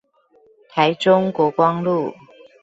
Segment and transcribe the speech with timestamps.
[0.69, 2.11] 台中國光路